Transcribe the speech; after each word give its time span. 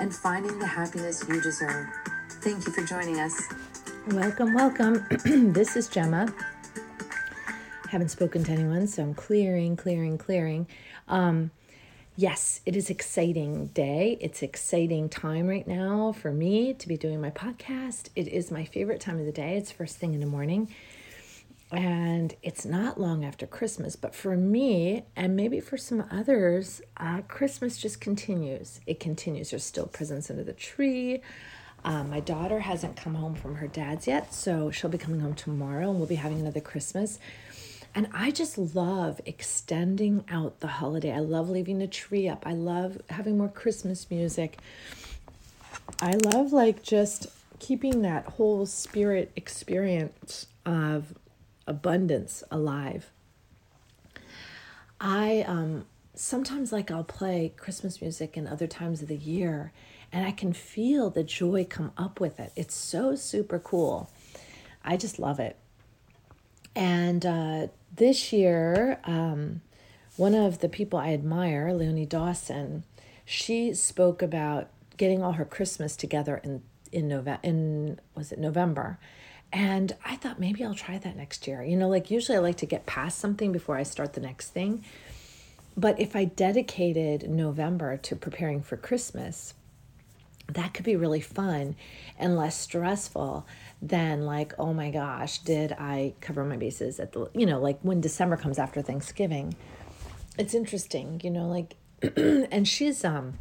and 0.00 0.14
finding 0.14 0.58
the 0.58 0.66
happiness 0.66 1.24
you 1.28 1.40
deserve. 1.40 1.86
Thank 2.40 2.66
you 2.66 2.72
for 2.72 2.82
joining 2.82 3.20
us. 3.20 3.40
Welcome, 4.08 4.54
welcome. 4.54 5.06
this 5.52 5.76
is 5.76 5.88
Gemma. 5.88 6.32
I 6.76 7.88
Haven't 7.88 8.10
spoken 8.10 8.44
to 8.44 8.52
anyone, 8.52 8.86
so 8.86 9.02
I'm 9.02 9.14
clearing, 9.14 9.76
clearing, 9.76 10.18
clearing. 10.18 10.66
Um, 11.08 11.52
yes, 12.16 12.60
it 12.66 12.76
is 12.76 12.90
exciting 12.90 13.68
day. 13.68 14.18
It's 14.20 14.42
exciting 14.42 15.08
time 15.08 15.46
right 15.46 15.66
now 15.66 16.12
for 16.12 16.32
me 16.32 16.74
to 16.74 16.88
be 16.88 16.96
doing 16.96 17.20
my 17.20 17.30
podcast. 17.30 18.08
It 18.16 18.28
is 18.28 18.50
my 18.50 18.64
favorite 18.64 19.00
time 19.00 19.18
of 19.18 19.26
the 19.26 19.32
day. 19.32 19.56
It's 19.56 19.70
first 19.70 19.96
thing 19.96 20.12
in 20.12 20.20
the 20.20 20.26
morning. 20.26 20.68
And 21.74 22.36
it's 22.40 22.64
not 22.64 23.00
long 23.00 23.24
after 23.24 23.48
Christmas, 23.48 23.96
but 23.96 24.14
for 24.14 24.36
me, 24.36 25.06
and 25.16 25.34
maybe 25.34 25.58
for 25.58 25.76
some 25.76 26.04
others, 26.08 26.80
uh, 26.98 27.22
Christmas 27.22 27.78
just 27.78 28.00
continues. 28.00 28.80
It 28.86 29.00
continues. 29.00 29.50
There's 29.50 29.64
still 29.64 29.86
presents 29.86 30.30
under 30.30 30.44
the 30.44 30.52
tree. 30.52 31.20
Um, 31.84 32.10
my 32.10 32.20
daughter 32.20 32.60
hasn't 32.60 32.96
come 32.96 33.16
home 33.16 33.34
from 33.34 33.56
her 33.56 33.66
dad's 33.66 34.06
yet, 34.06 34.32
so 34.32 34.70
she'll 34.70 34.88
be 34.88 34.98
coming 34.98 35.18
home 35.18 35.34
tomorrow 35.34 35.90
and 35.90 35.98
we'll 35.98 36.06
be 36.06 36.14
having 36.14 36.38
another 36.38 36.60
Christmas. 36.60 37.18
And 37.92 38.06
I 38.14 38.30
just 38.30 38.56
love 38.56 39.20
extending 39.26 40.24
out 40.30 40.60
the 40.60 40.68
holiday. 40.68 41.10
I 41.12 41.18
love 41.18 41.50
leaving 41.50 41.80
the 41.80 41.88
tree 41.88 42.28
up. 42.28 42.44
I 42.46 42.52
love 42.52 43.02
having 43.10 43.36
more 43.36 43.48
Christmas 43.48 44.08
music. 44.10 44.58
I 46.00 46.12
love 46.12 46.52
like 46.52 46.84
just 46.84 47.26
keeping 47.58 48.02
that 48.02 48.26
whole 48.26 48.64
spirit 48.64 49.32
experience 49.34 50.46
of 50.64 51.14
abundance 51.66 52.42
alive. 52.50 53.10
I 55.00 55.44
um, 55.46 55.86
sometimes 56.14 56.72
like 56.72 56.90
I'll 56.90 57.04
play 57.04 57.52
Christmas 57.56 58.00
music 58.00 58.36
in 58.36 58.46
other 58.46 58.66
times 58.66 59.02
of 59.02 59.08
the 59.08 59.16
year 59.16 59.72
and 60.12 60.26
I 60.26 60.30
can 60.30 60.52
feel 60.52 61.10
the 61.10 61.24
joy 61.24 61.66
come 61.68 61.92
up 61.98 62.20
with 62.20 62.38
it. 62.38 62.52
It's 62.54 62.74
so 62.74 63.16
super 63.16 63.58
cool. 63.58 64.10
I 64.84 64.96
just 64.96 65.18
love 65.18 65.40
it. 65.40 65.56
And 66.76 67.26
uh, 67.26 67.66
this 67.94 68.32
year, 68.32 69.00
um, 69.04 69.60
one 70.16 70.34
of 70.34 70.60
the 70.60 70.68
people 70.68 70.98
I 70.98 71.12
admire, 71.12 71.72
Leonie 71.72 72.06
Dawson, 72.06 72.84
she 73.24 73.74
spoke 73.74 74.22
about 74.22 74.68
getting 74.96 75.22
all 75.22 75.32
her 75.32 75.44
Christmas 75.44 75.96
together 75.96 76.40
in 76.44 76.62
in 76.92 77.08
November. 77.08 77.40
In 77.42 78.00
was 78.14 78.30
it 78.30 78.38
November? 78.38 78.98
And 79.52 79.94
I 80.04 80.16
thought 80.16 80.40
maybe 80.40 80.64
I'll 80.64 80.74
try 80.74 80.98
that 80.98 81.16
next 81.16 81.46
year. 81.46 81.62
You 81.62 81.76
know, 81.76 81.88
like 81.88 82.10
usually 82.10 82.36
I 82.36 82.40
like 82.40 82.56
to 82.56 82.66
get 82.66 82.86
past 82.86 83.18
something 83.18 83.52
before 83.52 83.76
I 83.76 83.84
start 83.84 84.14
the 84.14 84.20
next 84.20 84.50
thing. 84.50 84.84
But 85.76 86.00
if 86.00 86.14
I 86.14 86.24
dedicated 86.24 87.28
November 87.28 87.96
to 87.98 88.16
preparing 88.16 88.62
for 88.62 88.76
Christmas, 88.76 89.54
that 90.48 90.74
could 90.74 90.84
be 90.84 90.96
really 90.96 91.20
fun 91.20 91.74
and 92.18 92.36
less 92.36 92.58
stressful 92.58 93.46
than 93.80 94.26
like 94.26 94.52
oh 94.58 94.72
my 94.72 94.90
gosh 94.90 95.38
did 95.38 95.72
i 95.72 96.12
cover 96.20 96.44
my 96.44 96.56
bases 96.56 97.00
at 97.00 97.12
the 97.12 97.30
you 97.34 97.46
know 97.46 97.58
like 97.58 97.78
when 97.80 98.00
december 98.00 98.36
comes 98.36 98.58
after 98.58 98.82
thanksgiving 98.82 99.54
it's 100.38 100.54
interesting 100.54 101.20
you 101.24 101.30
know 101.30 101.46
like 101.48 101.76
and 102.52 102.68
she's 102.68 103.04
um 103.04 103.38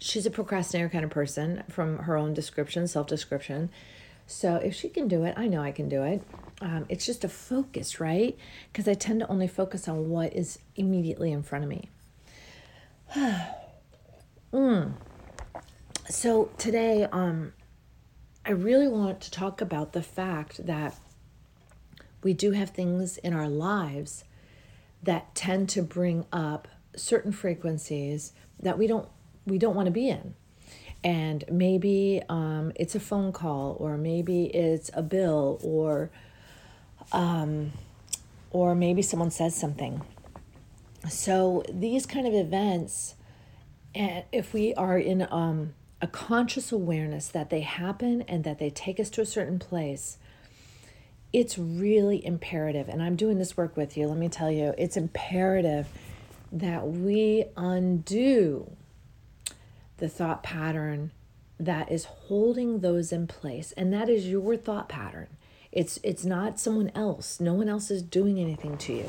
she's 0.00 0.26
a 0.26 0.30
procrastinator 0.30 0.88
kind 0.88 1.04
of 1.04 1.10
person 1.10 1.62
from 1.68 1.98
her 1.98 2.16
own 2.16 2.34
description 2.34 2.86
self 2.86 3.06
description 3.06 3.68
so 4.30 4.56
if 4.56 4.74
she 4.74 4.88
can 4.88 5.08
do 5.08 5.24
it 5.24 5.34
i 5.36 5.46
know 5.46 5.60
i 5.60 5.72
can 5.72 5.88
do 5.88 6.02
it. 6.02 6.22
Um, 6.62 6.84
it's 6.90 7.06
just 7.06 7.24
a 7.24 7.28
focus 7.28 8.00
right? 8.00 8.36
Because 8.72 8.86
i 8.86 8.94
tend 8.94 9.20
to 9.20 9.28
only 9.28 9.48
focus 9.48 9.88
on 9.88 10.08
what 10.08 10.34
is 10.34 10.58
immediately 10.76 11.32
in 11.32 11.42
front 11.42 11.64
of 11.64 11.70
me. 11.70 11.88
Mm. 14.52 14.94
So 16.08 16.50
today 16.58 17.04
um 17.12 17.52
i 18.44 18.50
really 18.50 18.88
want 18.88 19.20
to 19.20 19.30
talk 19.30 19.60
about 19.60 19.92
the 19.92 20.02
fact 20.02 20.66
that 20.66 20.96
we 22.24 22.32
do 22.34 22.50
have 22.50 22.70
things 22.70 23.16
in 23.18 23.32
our 23.32 23.48
lives 23.48 24.24
that 25.02 25.34
tend 25.34 25.68
to 25.70 25.82
bring 25.82 26.26
up 26.32 26.66
certain 26.96 27.32
frequencies 27.32 28.32
that 28.58 28.76
we 28.76 28.86
don't 28.86 29.08
we 29.46 29.56
don't 29.56 29.76
want 29.76 29.86
to 29.86 29.92
be 29.92 30.08
in 30.08 30.34
and 31.02 31.44
maybe 31.50 32.22
um, 32.28 32.72
it's 32.74 32.94
a 32.94 33.00
phone 33.00 33.32
call 33.32 33.76
or 33.78 33.96
maybe 33.96 34.46
it's 34.46 34.90
a 34.94 35.02
bill 35.02 35.58
or 35.62 36.10
um, 37.12 37.72
or 38.50 38.74
maybe 38.74 39.02
someone 39.02 39.30
says 39.30 39.54
something 39.54 40.02
so 41.08 41.62
these 41.72 42.06
kind 42.06 42.26
of 42.26 42.34
events 42.34 43.14
and 43.94 44.24
if 44.32 44.52
we 44.52 44.74
are 44.74 44.98
in 44.98 45.26
um, 45.30 45.74
a 46.00 46.06
conscious 46.06 46.72
awareness 46.72 47.28
that 47.28 47.50
they 47.50 47.60
happen 47.60 48.22
and 48.22 48.44
that 48.44 48.58
they 48.58 48.70
take 48.70 48.98
us 48.98 49.10
to 49.10 49.20
a 49.20 49.26
certain 49.26 49.58
place, 49.58 50.18
it's 51.32 51.58
really 51.58 52.24
imperative. 52.24 52.88
And 52.88 53.02
I'm 53.02 53.16
doing 53.16 53.38
this 53.38 53.56
work 53.56 53.76
with 53.76 53.96
you. 53.96 54.06
Let 54.06 54.18
me 54.18 54.28
tell 54.28 54.50
you, 54.50 54.74
it's 54.78 54.96
imperative 54.96 55.88
that 56.52 56.86
we 56.88 57.44
undo 57.56 58.72
the 60.00 60.08
thought 60.08 60.42
pattern 60.42 61.12
that 61.58 61.92
is 61.92 62.04
holding 62.06 62.80
those 62.80 63.12
in 63.12 63.26
place. 63.26 63.72
And 63.72 63.92
that 63.92 64.08
is 64.08 64.28
your 64.28 64.56
thought 64.56 64.88
pattern. 64.88 65.28
It's 65.70 66.00
it's 66.02 66.24
not 66.24 66.58
someone 66.58 66.90
else. 66.94 67.38
No 67.38 67.54
one 67.54 67.68
else 67.68 67.90
is 67.90 68.02
doing 68.02 68.40
anything 68.40 68.76
to 68.78 68.92
you. 68.92 69.06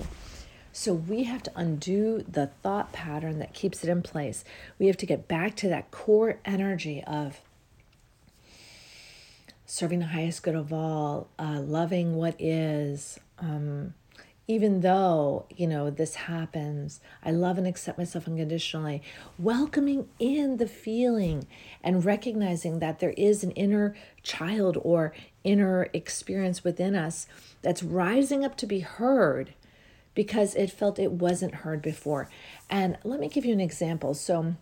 So 0.74 0.94
we 0.94 1.24
have 1.24 1.44
to 1.44 1.52
undo 1.56 2.24
the 2.30 2.48
thought 2.62 2.94
pattern 2.94 3.40
that 3.40 3.54
keeps 3.54 3.84
it 3.84 3.90
in 3.90 4.02
place. 4.02 4.44
We 4.80 4.88
have 4.88 4.98
to 4.98 5.06
get 5.06 5.28
back 5.28 5.56
to 5.58 5.70
that 5.70 5.92
core 5.92 6.40
energy 6.46 7.04
of 7.06 7.42
serving 9.66 10.00
the 10.00 10.08
highest 10.08 10.44
good 10.44 10.56
of 10.56 10.72
all, 10.72 11.30
uh, 11.40 11.60
loving 11.62 12.16
what 12.16 12.36
is. 12.40 13.20
Um, 13.40 13.96
even 14.52 14.82
though, 14.82 15.46
you 15.56 15.66
know, 15.66 15.90
this 15.90 16.16
happens, 16.16 17.00
I 17.24 17.32
love 17.32 17.58
and 17.58 17.66
accept 17.66 17.98
myself 17.98 18.28
unconditionally. 18.28 19.02
Welcoming 19.40 20.10
in 20.20 20.58
the 20.58 20.68
feeling 20.68 21.48
and 21.82 22.04
recognizing 22.04 22.80
that 22.80 23.00
there 23.00 23.14
is 23.16 23.46
an 23.46 23.52
inner 23.52 23.96
child 24.24 24.78
or 24.82 25.14
inner 25.46 25.88
experience 25.94 26.66
within 26.66 26.96
us 26.96 27.28
that's 27.62 27.82
rising 27.82 28.44
up 28.44 28.58
to 28.58 28.66
be 28.66 28.82
heard 28.82 29.54
because 30.16 30.54
it 30.56 30.70
felt 30.70 31.00
it 31.00 31.14
wasn't 31.14 31.56
heard 31.56 31.82
before. 31.82 32.28
And 32.70 32.98
let 33.06 33.22
me 33.22 33.30
give 33.30 33.46
you 33.46 33.54
an 33.54 33.62
example. 33.62 34.14
So, 34.14 34.56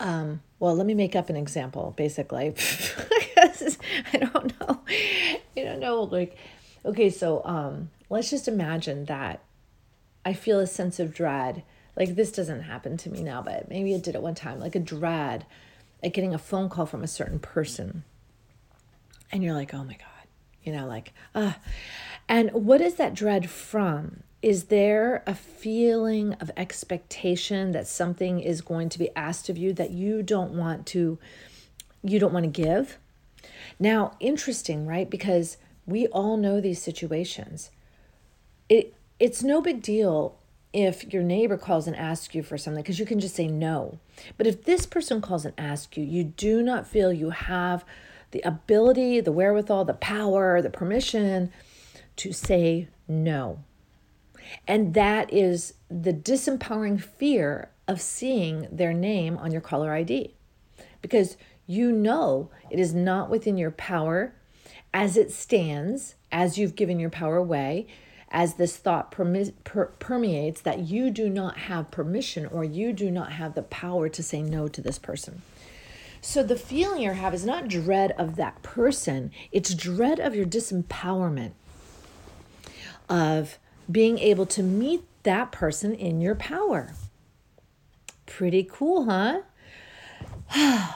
um, 0.00 0.42
well, 0.58 0.76
let 0.76 0.86
me 0.86 0.92
make 0.92 1.16
up 1.16 1.30
an 1.30 1.36
example, 1.36 1.94
basically. 1.96 2.54
I 3.38 4.18
don't 4.18 4.60
know. 4.60 4.82
I 4.86 5.40
don't 5.56 5.80
know. 5.80 6.02
Like, 6.02 6.36
okay, 6.84 7.08
so 7.08 7.42
um, 7.46 7.88
let's 8.12 8.30
just 8.30 8.46
imagine 8.46 9.06
that 9.06 9.40
I 10.24 10.34
feel 10.34 10.60
a 10.60 10.66
sense 10.66 11.00
of 11.00 11.14
dread. 11.14 11.62
Like, 11.96 12.14
this 12.14 12.30
doesn't 12.30 12.62
happen 12.62 12.96
to 12.98 13.10
me 13.10 13.22
now, 13.22 13.42
but 13.42 13.68
maybe 13.68 13.94
it 13.94 14.02
did 14.02 14.14
at 14.14 14.22
one 14.22 14.34
time. 14.34 14.60
Like 14.60 14.74
a 14.74 14.80
dread 14.80 15.46
at 16.02 16.12
getting 16.12 16.34
a 16.34 16.38
phone 16.38 16.68
call 16.68 16.86
from 16.86 17.02
a 17.02 17.08
certain 17.08 17.38
person. 17.38 18.04
And 19.30 19.42
you're 19.42 19.54
like, 19.54 19.72
oh 19.72 19.84
my 19.84 19.94
God. 19.94 20.08
You 20.62 20.72
know, 20.72 20.86
like, 20.86 21.12
ah. 21.34 21.56
Uh, 21.56 21.58
and 22.28 22.50
what 22.52 22.80
is 22.80 22.94
that 22.96 23.14
dread 23.14 23.50
from? 23.50 24.22
Is 24.42 24.64
there 24.64 25.22
a 25.26 25.34
feeling 25.34 26.34
of 26.34 26.50
expectation 26.56 27.72
that 27.72 27.86
something 27.86 28.40
is 28.40 28.60
going 28.60 28.88
to 28.90 28.98
be 28.98 29.14
asked 29.16 29.48
of 29.48 29.56
you 29.56 29.72
that 29.72 29.90
you 29.90 30.22
don't 30.22 30.52
want 30.52 30.86
to 30.88 31.18
you 32.02 32.18
don't 32.18 32.32
want 32.32 32.44
to 32.44 32.62
give? 32.62 32.98
Now, 33.78 34.16
interesting, 34.20 34.86
right? 34.86 35.08
Because 35.08 35.56
we 35.86 36.06
all 36.08 36.36
know 36.36 36.60
these 36.60 36.82
situations. 36.82 37.70
It 38.72 38.94
it's 39.20 39.42
no 39.42 39.60
big 39.60 39.82
deal 39.82 40.38
if 40.72 41.12
your 41.12 41.22
neighbor 41.22 41.58
calls 41.58 41.86
and 41.86 41.94
asks 41.94 42.34
you 42.34 42.42
for 42.42 42.56
something 42.56 42.82
because 42.82 42.98
you 42.98 43.04
can 43.04 43.20
just 43.20 43.34
say 43.34 43.46
no. 43.46 43.98
But 44.38 44.46
if 44.46 44.64
this 44.64 44.86
person 44.86 45.20
calls 45.20 45.44
and 45.44 45.52
asks 45.58 45.96
you, 45.98 46.04
you 46.04 46.24
do 46.24 46.62
not 46.62 46.86
feel 46.86 47.12
you 47.12 47.30
have 47.30 47.84
the 48.30 48.40
ability, 48.40 49.20
the 49.20 49.30
wherewithal, 49.30 49.84
the 49.84 49.92
power, 49.92 50.62
the 50.62 50.70
permission 50.70 51.52
to 52.16 52.32
say 52.32 52.88
no. 53.06 53.58
And 54.66 54.94
that 54.94 55.30
is 55.30 55.74
the 55.90 56.14
disempowering 56.14 56.98
fear 56.98 57.68
of 57.86 58.00
seeing 58.00 58.66
their 58.72 58.94
name 58.94 59.36
on 59.36 59.52
your 59.52 59.60
caller 59.60 59.92
ID. 59.92 60.34
Because 61.02 61.36
You 61.66 61.92
know 61.92 62.50
it 62.70 62.80
is 62.80 62.94
not 62.94 63.28
within 63.28 63.58
your 63.58 63.70
power 63.70 64.34
as 64.94 65.16
it 65.16 65.30
stands, 65.30 66.14
as 66.30 66.56
you've 66.58 66.74
given 66.74 66.98
your 66.98 67.10
power 67.10 67.36
away, 67.36 67.86
as 68.32 68.54
this 68.54 68.76
thought 68.78 69.10
per- 69.10 69.92
permeates 69.98 70.62
that 70.62 70.80
you 70.80 71.10
do 71.10 71.28
not 71.28 71.58
have 71.58 71.90
permission 71.90 72.46
or 72.46 72.64
you 72.64 72.92
do 72.92 73.10
not 73.10 73.32
have 73.32 73.54
the 73.54 73.62
power 73.62 74.08
to 74.08 74.22
say 74.22 74.40
no 74.40 74.66
to 74.66 74.80
this 74.80 74.98
person. 74.98 75.42
So 76.22 76.42
the 76.42 76.56
feeling 76.56 77.02
you 77.02 77.12
have 77.12 77.34
is 77.34 77.44
not 77.44 77.68
dread 77.68 78.12
of 78.12 78.36
that 78.36 78.62
person, 78.62 79.30
it's 79.50 79.74
dread 79.74 80.18
of 80.18 80.34
your 80.34 80.46
disempowerment, 80.46 81.52
of 83.08 83.58
being 83.90 84.18
able 84.18 84.46
to 84.46 84.62
meet 84.62 85.04
that 85.24 85.52
person 85.52 85.94
in 85.94 86.20
your 86.20 86.34
power. 86.34 86.94
Pretty 88.24 88.66
cool, 88.70 89.04
huh? 89.04 89.42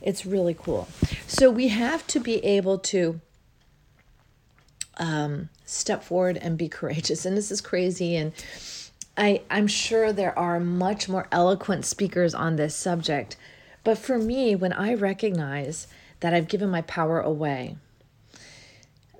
it's 0.00 0.24
really 0.24 0.54
cool. 0.54 0.88
So 1.26 1.50
we 1.50 1.68
have 1.68 2.06
to 2.06 2.20
be 2.20 2.42
able 2.44 2.78
to 2.78 3.20
um, 5.00 5.48
step 5.64 6.04
forward 6.04 6.36
and 6.36 6.56
be 6.56 6.68
courageous. 6.68 7.26
And 7.26 7.36
this 7.36 7.50
is 7.50 7.60
crazy. 7.60 8.14
And 8.14 8.32
I, 9.16 9.42
I'm 9.50 9.66
sure 9.66 10.12
there 10.12 10.38
are 10.38 10.60
much 10.60 11.08
more 11.08 11.26
eloquent 11.32 11.84
speakers 11.84 12.34
on 12.34 12.54
this 12.54 12.76
subject. 12.76 13.36
But 13.82 13.98
for 13.98 14.18
me, 14.18 14.54
when 14.54 14.72
I 14.72 14.94
recognize 14.94 15.88
that 16.20 16.34
I've 16.34 16.48
given 16.48 16.70
my 16.70 16.82
power 16.82 17.18
away, 17.18 17.76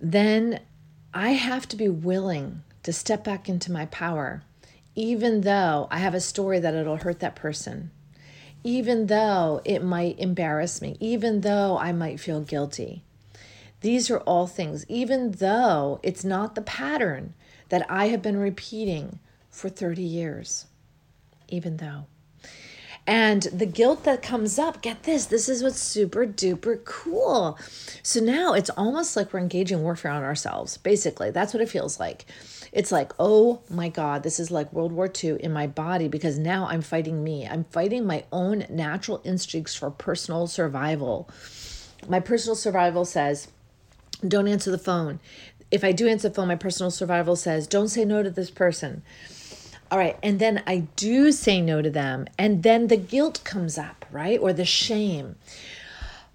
then 0.00 0.60
I 1.12 1.30
have 1.30 1.66
to 1.68 1.76
be 1.76 1.88
willing 1.88 2.62
to 2.82 2.92
step 2.92 3.24
back 3.24 3.48
into 3.48 3.72
my 3.72 3.86
power, 3.86 4.42
even 4.94 5.40
though 5.40 5.88
I 5.90 5.98
have 5.98 6.14
a 6.14 6.20
story 6.20 6.60
that 6.60 6.74
it'll 6.74 6.98
hurt 6.98 7.20
that 7.20 7.36
person, 7.36 7.90
even 8.62 9.06
though 9.06 9.60
it 9.64 9.82
might 9.82 10.18
embarrass 10.18 10.80
me, 10.80 10.96
even 11.00 11.40
though 11.40 11.78
I 11.78 11.92
might 11.92 12.20
feel 12.20 12.40
guilty. 12.40 13.02
These 13.80 14.10
are 14.10 14.20
all 14.20 14.46
things, 14.46 14.84
even 14.88 15.32
though 15.32 16.00
it's 16.02 16.24
not 16.24 16.54
the 16.54 16.62
pattern 16.62 17.34
that 17.70 17.86
I 17.90 18.08
have 18.08 18.22
been 18.22 18.36
repeating 18.36 19.18
for 19.48 19.68
30 19.68 20.02
years, 20.02 20.66
even 21.48 21.78
though. 21.78 22.06
And 23.06 23.42
the 23.44 23.66
guilt 23.66 24.04
that 24.04 24.22
comes 24.22 24.58
up, 24.58 24.82
get 24.82 25.04
this, 25.04 25.26
this 25.26 25.48
is 25.48 25.62
what's 25.62 25.80
super 25.80 26.26
duper 26.26 26.84
cool. 26.84 27.58
So 28.02 28.20
now 28.20 28.52
it's 28.52 28.70
almost 28.70 29.16
like 29.16 29.32
we're 29.32 29.40
engaging 29.40 29.82
warfare 29.82 30.12
on 30.12 30.22
ourselves. 30.22 30.76
Basically, 30.76 31.30
that's 31.30 31.52
what 31.54 31.62
it 31.62 31.68
feels 31.68 31.98
like. 31.98 32.26
It's 32.72 32.92
like, 32.92 33.12
oh 33.18 33.62
my 33.68 33.88
God, 33.88 34.22
this 34.22 34.38
is 34.38 34.50
like 34.50 34.72
World 34.72 34.92
War 34.92 35.10
II 35.12 35.42
in 35.42 35.52
my 35.52 35.66
body 35.66 36.06
because 36.06 36.38
now 36.38 36.68
I'm 36.68 36.82
fighting 36.82 37.24
me. 37.24 37.48
I'm 37.48 37.64
fighting 37.64 38.06
my 38.06 38.24
own 38.30 38.66
natural 38.68 39.20
instincts 39.24 39.74
for 39.74 39.90
personal 39.90 40.46
survival. 40.46 41.28
My 42.08 42.20
personal 42.20 42.54
survival 42.54 43.04
says, 43.04 43.48
don't 44.26 44.48
answer 44.48 44.70
the 44.70 44.78
phone. 44.78 45.20
If 45.70 45.84
I 45.84 45.92
do 45.92 46.08
answer 46.08 46.28
the 46.28 46.34
phone, 46.34 46.48
my 46.48 46.56
personal 46.56 46.90
survival 46.90 47.36
says, 47.36 47.66
don't 47.66 47.88
say 47.88 48.04
no 48.04 48.22
to 48.22 48.30
this 48.30 48.50
person. 48.50 49.02
All 49.90 49.98
right. 49.98 50.16
And 50.22 50.38
then 50.38 50.62
I 50.66 50.86
do 50.96 51.32
say 51.32 51.60
no 51.60 51.82
to 51.82 51.90
them. 51.90 52.26
And 52.38 52.62
then 52.62 52.86
the 52.86 52.96
guilt 52.96 53.42
comes 53.44 53.76
up, 53.76 54.06
right? 54.10 54.38
Or 54.40 54.52
the 54.52 54.64
shame. 54.64 55.36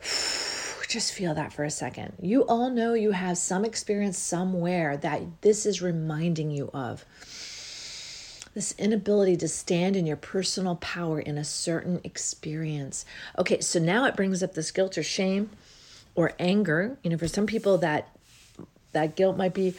Just 0.87 1.13
feel 1.13 1.33
that 1.33 1.51
for 1.51 1.63
a 1.63 1.71
second. 1.71 2.13
You 2.21 2.43
all 2.43 2.69
know 2.69 2.93
you 2.93 3.11
have 3.11 3.37
some 3.37 3.65
experience 3.65 4.17
somewhere 4.17 4.95
that 4.97 5.21
this 5.41 5.65
is 5.65 5.81
reminding 5.81 6.51
you 6.51 6.69
of. 6.73 7.03
This 8.53 8.73
inability 8.77 9.35
to 9.37 9.49
stand 9.49 9.97
in 9.97 10.05
your 10.05 10.15
personal 10.15 10.77
power 10.77 11.19
in 11.19 11.37
a 11.37 11.43
certain 11.43 11.99
experience. 12.05 13.03
Okay, 13.37 13.59
so 13.59 13.79
now 13.79 14.05
it 14.05 14.15
brings 14.15 14.41
up 14.41 14.53
this 14.53 14.71
guilt 14.71 14.97
or 14.97 15.03
shame 15.03 15.49
or 16.15 16.33
anger. 16.39 16.97
You 17.03 17.11
know, 17.11 17.17
for 17.17 17.27
some 17.27 17.45
people 17.45 17.77
that 17.79 18.09
that 18.93 19.15
guilt 19.15 19.37
might 19.37 19.53
be 19.53 19.75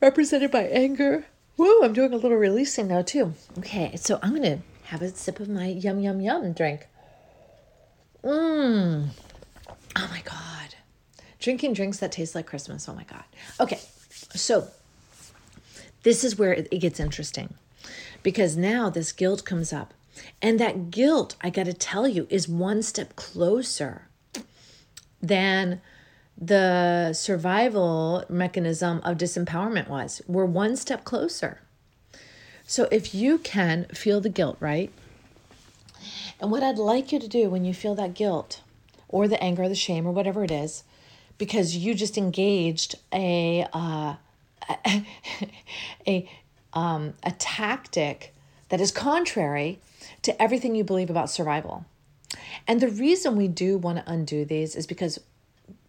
represented 0.00 0.50
by 0.50 0.64
anger 0.64 1.26
Woo, 1.56 1.82
I'm 1.82 1.94
doing 1.94 2.12
a 2.12 2.16
little 2.16 2.36
releasing 2.36 2.88
now 2.88 3.02
too. 3.02 3.32
Okay, 3.58 3.96
so 3.96 4.18
I'm 4.22 4.34
gonna 4.34 4.60
have 4.84 5.00
a 5.00 5.08
sip 5.08 5.40
of 5.40 5.48
my 5.48 5.68
yum 5.68 6.00
yum 6.00 6.20
yum 6.20 6.52
drink. 6.52 6.86
Mmm. 8.22 9.08
Oh 9.96 10.08
my 10.10 10.20
god. 10.22 10.74
Drinking 11.38 11.72
drinks 11.72 11.98
that 11.98 12.12
taste 12.12 12.34
like 12.34 12.46
Christmas. 12.46 12.88
Oh 12.88 12.94
my 12.94 13.04
god. 13.04 13.24
Okay, 13.58 13.80
so 14.10 14.68
this 16.02 16.24
is 16.24 16.38
where 16.38 16.52
it 16.52 16.78
gets 16.78 17.00
interesting 17.00 17.54
because 18.22 18.56
now 18.56 18.90
this 18.90 19.12
guilt 19.12 19.44
comes 19.44 19.72
up. 19.72 19.94
And 20.42 20.58
that 20.60 20.90
guilt, 20.90 21.36
I 21.42 21.50
got 21.50 21.66
to 21.66 21.74
tell 21.74 22.08
you, 22.08 22.26
is 22.30 22.48
one 22.48 22.82
step 22.82 23.16
closer 23.16 24.08
than 25.22 25.80
the 26.38 27.12
survival 27.12 28.24
mechanism 28.28 29.00
of 29.04 29.16
disempowerment 29.16 29.88
was. 29.88 30.20
We're 30.26 30.44
one 30.44 30.76
step 30.76 31.04
closer. 31.04 31.60
So 32.66 32.88
if 32.90 33.14
you 33.14 33.38
can 33.38 33.86
feel 33.86 34.20
the 34.20 34.28
guilt, 34.28 34.56
right? 34.60 34.92
And 36.40 36.50
what 36.50 36.62
I'd 36.62 36.78
like 36.78 37.12
you 37.12 37.18
to 37.18 37.28
do 37.28 37.48
when 37.48 37.64
you 37.64 37.72
feel 37.72 37.94
that 37.94 38.14
guilt 38.14 38.60
or 39.08 39.28
the 39.28 39.42
anger 39.42 39.62
or 39.62 39.68
the 39.68 39.74
shame 39.74 40.06
or 40.06 40.12
whatever 40.12 40.44
it 40.44 40.50
is, 40.50 40.84
because 41.38 41.76
you 41.76 41.94
just 41.94 42.18
engaged 42.18 42.96
a 43.12 43.66
uh, 43.72 44.14
a 46.06 46.28
um, 46.72 47.14
a 47.22 47.30
tactic 47.38 48.34
that 48.68 48.80
is 48.80 48.90
contrary 48.90 49.78
to 50.22 50.42
everything 50.42 50.74
you 50.74 50.84
believe 50.84 51.08
about 51.08 51.30
survival. 51.30 51.86
And 52.66 52.80
the 52.80 52.88
reason 52.88 53.36
we 53.36 53.48
do 53.48 53.78
want 53.78 53.98
to 53.98 54.10
undo 54.12 54.44
these 54.44 54.76
is 54.76 54.86
because 54.86 55.20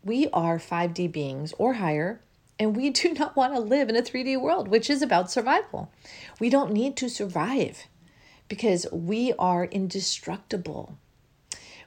we 0.03 0.27
are 0.29 0.57
5D 0.57 1.11
beings 1.11 1.53
or 1.57 1.73
higher, 1.73 2.21
and 2.59 2.75
we 2.75 2.89
do 3.01 3.13
not 3.13 3.35
want 3.35 3.53
to 3.53 3.59
live 3.59 3.89
in 3.89 3.95
a 3.95 4.01
3D 4.01 4.39
world, 4.39 4.67
which 4.67 4.89
is 4.89 5.01
about 5.01 5.31
survival. 5.31 5.91
We 6.39 6.49
don't 6.49 6.71
need 6.71 6.95
to 6.97 7.09
survive 7.09 7.87
because 8.47 8.87
we 8.91 9.33
are 9.37 9.65
indestructible. 9.65 10.97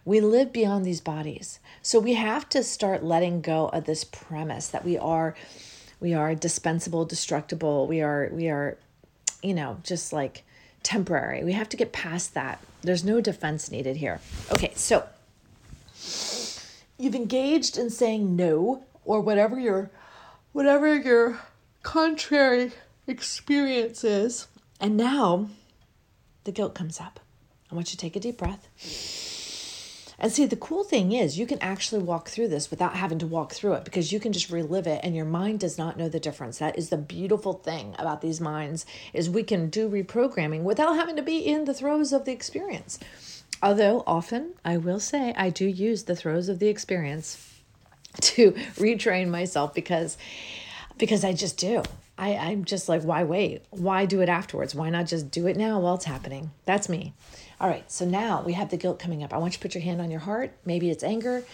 We 0.05 0.21
live 0.21 0.53
beyond 0.53 0.85
these 0.85 1.01
bodies. 1.01 1.61
So 1.83 1.99
we 1.99 2.15
have 2.15 2.49
to 2.51 2.63
start 2.63 3.05
letting 3.05 3.41
go 3.41 3.69
of 3.69 3.85
this 3.85 4.05
premise 4.05 4.69
that 4.69 4.85
we 4.85 4.97
are 4.99 5.35
we 6.01 6.15
are 6.15 6.35
dispensable, 6.35 7.05
destructible. 7.05 7.87
We 7.87 8.01
are 8.01 8.31
we 8.33 8.49
are 8.49 8.79
you 9.43 9.55
know, 9.55 9.79
just 9.83 10.13
like 10.13 10.45
temporary. 10.83 11.45
We 11.45 11.53
have 11.53 11.69
to 11.71 11.77
get 11.77 11.93
past 11.93 12.35
that. 12.35 12.63
There's 12.83 13.05
no 13.05 13.21
defense 13.21 13.71
needed 13.71 13.97
here. 13.97 14.21
Okay, 14.53 14.73
so 14.75 15.07
you've 16.99 17.15
engaged 17.15 17.79
in 17.79 17.91
saying 17.91 18.37
no 18.37 18.85
or 19.05 19.21
whatever 19.21 19.59
your 19.59 19.91
whatever 20.53 20.95
your 20.95 21.41
contrary 21.83 22.73
experience 23.07 24.05
is. 24.05 24.47
And 24.81 24.97
now 24.97 25.51
the 26.45 26.53
guilt 26.53 26.75
comes 26.75 27.01
up. 27.01 27.21
I 27.71 27.75
want 27.75 27.89
you 27.89 27.97
to 27.97 27.99
take 27.99 28.17
a 28.17 28.21
deep 28.21 28.39
breath. 28.39 28.69
And 30.21 30.31
see, 30.31 30.45
the 30.45 30.55
cool 30.55 30.85
thing 30.85 31.13
is 31.13 31.39
you 31.39 31.47
can 31.47 31.59
actually 31.61 32.03
walk 32.03 32.29
through 32.29 32.49
this 32.49 32.71
without 32.71 32.95
having 32.95 33.19
to 33.21 33.27
walk 33.27 33.55
through 33.55 33.73
it 33.73 33.85
because 33.85 34.13
you 34.13 34.21
can 34.21 34.33
just 34.33 34.51
relive 34.51 34.87
it 34.87 35.01
and 35.03 35.17
your 35.17 35.25
mind 35.25 35.61
does 35.61 35.79
not 35.79 35.97
know 35.97 36.11
the 36.11 36.21
difference. 36.21 36.59
That 36.59 36.77
is 36.79 36.91
the 36.91 36.99
beautiful 36.99 37.55
thing 37.55 37.97
about 37.99 38.21
these 38.21 38.41
minds 38.41 38.85
is 39.15 39.31
we 39.31 39.43
can 39.43 39.71
do 39.71 39.89
reprogramming 39.89 40.63
without 40.63 40.97
having 40.97 41.17
to 41.17 41.23
be 41.23 41.39
in 41.39 41.65
the 41.65 41.73
throes 41.73 42.13
of 42.13 42.27
the 42.27 42.33
experience. 42.33 42.99
Although 43.63 44.05
often 44.07 44.53
I 44.63 44.77
will 44.77 45.01
say 45.01 45.33
I 45.37 45.49
do 45.49 45.67
use 45.67 46.05
the 46.05 46.17
throes 46.17 46.51
of 46.51 46.59
the 46.59 46.69
experience 46.69 47.59
to 48.21 48.53
retrain 48.77 49.29
myself 49.29 49.73
because 49.73 50.19
because 50.99 51.25
I 51.25 51.33
just 51.33 51.57
do. 51.57 51.83
I, 52.19 52.37
I'm 52.37 52.67
just 52.67 52.91
like, 52.91 53.01
why 53.03 53.25
wait? 53.25 53.65
Why 53.71 54.05
do 54.05 54.21
it 54.21 54.29
afterwards? 54.29 54.75
Why 54.75 54.91
not 54.91 55.07
just 55.07 55.31
do 55.31 55.47
it 55.47 55.57
now 55.57 55.81
while 55.81 55.95
it's 55.95 56.05
happening? 56.05 56.51
That's 56.67 56.91
me. 56.91 57.15
All 57.61 57.69
right, 57.69 57.91
so 57.93 58.07
now 58.07 58.43
we 58.43 58.55
have 58.55 58.71
the 58.71 58.79
guilt 58.79 58.99
coming 58.99 59.23
up. 59.23 59.35
I 59.35 59.37
want 59.37 59.53
you 59.53 59.59
to 59.59 59.63
put 59.63 59.75
your 59.75 59.83
hand 59.83 60.01
on 60.01 60.11
your 60.11 60.21
heart. 60.21 60.53
Maybe 60.65 60.91
it's 60.91 61.05
anger, 61.05 61.45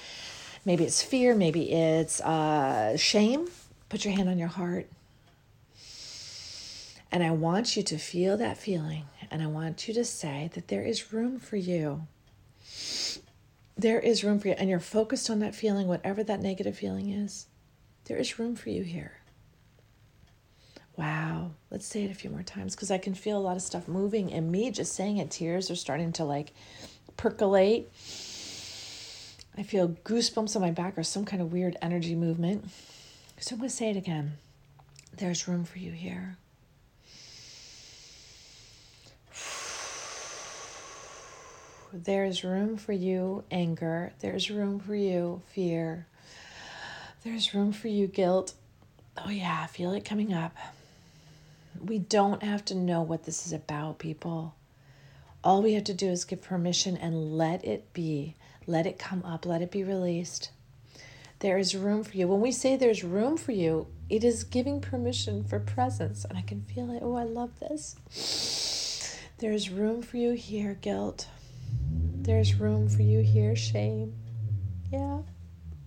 maybe 0.64 0.84
it's 0.84 1.02
fear, 1.02 1.34
maybe 1.34 1.72
it's 1.72 2.20
uh, 2.20 2.96
shame. 2.96 3.48
Put 3.88 4.04
your 4.04 4.14
hand 4.14 4.28
on 4.28 4.38
your 4.38 4.48
heart. 4.48 4.88
And 7.10 7.24
I 7.24 7.30
want 7.32 7.76
you 7.76 7.82
to 7.82 7.98
feel 7.98 8.36
that 8.36 8.56
feeling. 8.56 9.04
And 9.30 9.42
I 9.42 9.46
want 9.46 9.88
you 9.88 9.94
to 9.94 10.04
say 10.04 10.50
that 10.54 10.68
there 10.68 10.82
is 10.82 11.12
room 11.12 11.40
for 11.40 11.56
you. 11.56 12.06
There 13.76 14.00
is 14.00 14.22
room 14.22 14.38
for 14.38 14.48
you. 14.48 14.54
And 14.58 14.68
you're 14.68 14.80
focused 14.80 15.28
on 15.28 15.40
that 15.40 15.54
feeling, 15.54 15.88
whatever 15.88 16.22
that 16.24 16.40
negative 16.40 16.76
feeling 16.76 17.10
is. 17.10 17.46
There 18.04 18.16
is 18.16 18.38
room 18.38 18.54
for 18.54 18.70
you 18.70 18.82
here. 18.82 19.18
Wow. 20.96 21.50
Let's 21.70 21.86
say 21.86 22.04
it 22.04 22.10
a 22.10 22.14
few 22.14 22.30
more 22.30 22.42
times 22.42 22.74
because 22.74 22.90
I 22.90 22.98
can 22.98 23.14
feel 23.14 23.38
a 23.38 23.40
lot 23.40 23.56
of 23.56 23.62
stuff 23.62 23.86
moving. 23.86 24.32
And 24.32 24.50
me 24.50 24.70
just 24.70 24.94
saying 24.94 25.18
it, 25.18 25.30
tears 25.30 25.70
are 25.70 25.76
starting 25.76 26.12
to 26.12 26.24
like 26.24 26.52
percolate. 27.16 27.90
I 29.58 29.62
feel 29.62 29.88
goosebumps 29.88 30.56
on 30.56 30.62
my 30.62 30.70
back 30.70 30.98
or 30.98 31.02
some 31.02 31.24
kind 31.24 31.40
of 31.42 31.52
weird 31.52 31.76
energy 31.82 32.14
movement. 32.14 32.68
So 33.38 33.54
I'm 33.54 33.60
going 33.60 33.68
to 33.70 33.76
say 33.76 33.90
it 33.90 33.96
again. 33.96 34.34
There's 35.16 35.48
room 35.48 35.64
for 35.64 35.78
you 35.78 35.92
here. 35.92 36.36
There's 41.92 42.44
room 42.44 42.76
for 42.76 42.92
you, 42.92 43.44
anger. 43.50 44.12
There's 44.20 44.50
room 44.50 44.80
for 44.80 44.94
you, 44.94 45.40
fear. 45.52 46.06
There's 47.24 47.54
room 47.54 47.72
for 47.72 47.88
you, 47.88 48.06
guilt. 48.06 48.52
Oh, 49.16 49.30
yeah, 49.30 49.60
I 49.62 49.66
feel 49.66 49.92
it 49.92 50.04
coming 50.04 50.34
up. 50.34 50.54
We 51.84 51.98
don't 51.98 52.42
have 52.42 52.64
to 52.66 52.74
know 52.74 53.02
what 53.02 53.24
this 53.24 53.46
is 53.46 53.52
about, 53.52 53.98
people. 53.98 54.54
All 55.44 55.62
we 55.62 55.74
have 55.74 55.84
to 55.84 55.94
do 55.94 56.08
is 56.08 56.24
give 56.24 56.42
permission 56.42 56.96
and 56.96 57.36
let 57.36 57.64
it 57.64 57.92
be. 57.92 58.36
Let 58.66 58.86
it 58.86 58.98
come 58.98 59.22
up. 59.24 59.46
Let 59.46 59.62
it 59.62 59.70
be 59.70 59.84
released. 59.84 60.50
There 61.40 61.58
is 61.58 61.76
room 61.76 62.02
for 62.02 62.16
you. 62.16 62.26
When 62.26 62.40
we 62.40 62.50
say 62.50 62.76
there's 62.76 63.04
room 63.04 63.36
for 63.36 63.52
you, 63.52 63.86
it 64.08 64.24
is 64.24 64.42
giving 64.42 64.80
permission 64.80 65.44
for 65.44 65.60
presence. 65.60 66.24
And 66.24 66.36
I 66.36 66.42
can 66.42 66.62
feel 66.62 66.90
it. 66.90 67.00
Oh, 67.02 67.14
I 67.14 67.24
love 67.24 67.60
this. 67.60 67.96
There's 69.38 69.70
room 69.70 70.02
for 70.02 70.16
you 70.16 70.32
here, 70.32 70.74
guilt. 70.80 71.28
There's 72.14 72.54
room 72.54 72.88
for 72.88 73.02
you 73.02 73.20
here, 73.20 73.54
shame. 73.54 74.14
Yeah. 74.90 75.20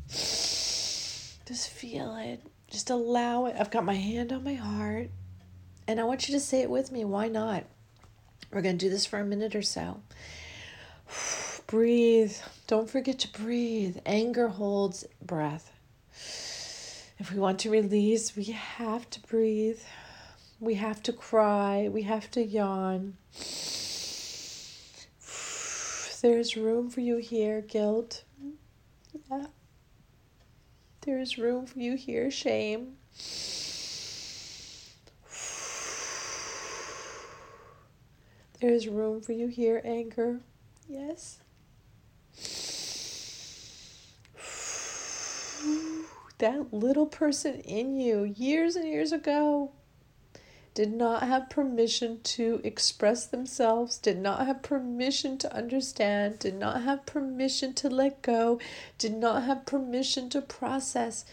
Just 0.10 1.70
feel 1.70 2.16
it. 2.16 2.42
Just 2.70 2.92
allow 2.92 3.48
it. 3.48 3.56
I've 3.60 3.72
got 3.72 3.84
my 3.84 3.96
hand 3.96 4.32
on 4.32 4.44
my 4.44 4.54
heart. 4.54 5.10
And 5.90 6.00
I 6.00 6.04
want 6.04 6.30
you 6.30 6.36
to 6.36 6.40
say 6.40 6.62
it 6.62 6.70
with 6.70 6.92
me. 6.92 7.04
Why 7.04 7.30
not? 7.30 7.64
We're 8.52 8.62
going 8.62 8.78
to 8.78 8.86
do 8.86 8.92
this 8.92 9.08
for 9.08 9.18
a 9.18 9.26
minute 9.26 9.56
or 9.56 9.64
so. 9.64 10.02
breathe. 11.66 12.38
Don't 12.68 12.88
forget 12.88 13.18
to 13.18 13.42
breathe. 13.42 13.98
Anger 14.06 14.50
holds 14.50 15.08
breath. 15.20 15.72
If 17.18 17.34
we 17.34 17.40
want 17.40 17.58
to 17.62 17.72
release, 17.72 18.36
we 18.36 18.44
have 18.44 19.10
to 19.10 19.20
breathe. 19.22 19.80
We 20.60 20.76
have 20.76 21.02
to 21.04 21.12
cry. 21.12 21.90
We 21.92 22.04
have 22.04 22.30
to 22.32 22.46
yawn. 22.46 23.18
There's 26.22 26.56
room 26.56 26.92
for 26.92 27.02
you 27.02 27.18
here, 27.18 27.62
guilt. 27.62 28.26
Yeah. 29.32 29.48
There's 31.02 31.40
room 31.40 31.66
for 31.66 31.80
you 31.80 31.96
here, 31.96 32.30
shame. 32.30 32.98
There's 38.62 38.88
room 38.90 39.22
for 39.22 39.32
you 39.32 39.48
here, 39.48 39.82
anger. 39.86 40.42
Yes. 40.88 41.40
That 46.40 46.74
little 46.74 47.06
person 47.06 47.56
in 47.62 47.98
you, 47.98 48.24
years 48.24 48.78
and 48.78 48.88
years 48.88 49.12
ago, 49.12 49.72
did 50.74 50.94
not 50.94 51.24
have 51.24 51.50
permission 51.50 52.22
to 52.24 52.62
express 52.64 53.26
themselves, 53.26 53.98
did 53.98 54.18
not 54.18 54.46
have 54.46 54.62
permission 54.62 55.38
to 55.40 55.54
understand, 55.54 56.40
did 56.40 56.56
not 56.56 56.84
have 56.84 57.06
permission 57.06 57.74
to 57.74 57.90
let 57.90 58.22
go, 58.22 58.58
did 58.98 59.14
not 59.14 59.44
have 59.44 59.66
permission 59.66 60.30
to 60.30 60.42
process. 60.42 61.26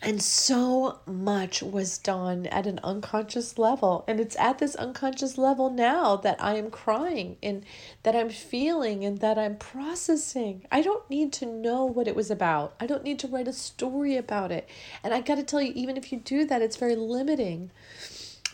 And 0.00 0.22
so 0.22 1.00
much 1.06 1.60
was 1.60 1.98
done 1.98 2.46
at 2.46 2.66
an 2.66 2.78
unconscious 2.84 3.58
level. 3.58 4.04
And 4.06 4.20
it's 4.20 4.36
at 4.36 4.58
this 4.58 4.76
unconscious 4.76 5.36
level 5.36 5.70
now 5.70 6.14
that 6.16 6.42
I 6.42 6.54
am 6.54 6.70
crying 6.70 7.36
and 7.42 7.64
that 8.04 8.14
I'm 8.14 8.30
feeling 8.30 9.04
and 9.04 9.18
that 9.18 9.38
I'm 9.38 9.56
processing. 9.56 10.64
I 10.70 10.82
don't 10.82 11.08
need 11.10 11.32
to 11.34 11.46
know 11.46 11.84
what 11.84 12.06
it 12.06 12.14
was 12.14 12.30
about. 12.30 12.74
I 12.78 12.86
don't 12.86 13.02
need 13.02 13.18
to 13.20 13.28
write 13.28 13.48
a 13.48 13.52
story 13.52 14.16
about 14.16 14.52
it. 14.52 14.68
And 15.02 15.12
I 15.12 15.20
got 15.20 15.34
to 15.34 15.42
tell 15.42 15.60
you, 15.60 15.72
even 15.74 15.96
if 15.96 16.12
you 16.12 16.18
do 16.18 16.44
that, 16.44 16.62
it's 16.62 16.76
very 16.76 16.96
limiting 16.96 17.72